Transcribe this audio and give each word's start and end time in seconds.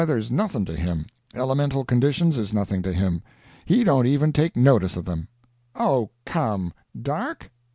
Weather's 0.01 0.31
nothing 0.31 0.65
to 0.65 0.75
him 0.75 1.05
elemental 1.35 1.85
conditions 1.85 2.39
is 2.39 2.51
nothing 2.51 2.81
to 2.81 2.91
him 2.91 3.21
he 3.65 3.83
don't 3.83 4.07
even 4.07 4.33
take 4.33 4.55
notice 4.57 4.97
of 4.97 5.05
them." 5.05 5.27
"Oh, 5.75 6.09
come! 6.25 6.73
Dark? 6.99 7.51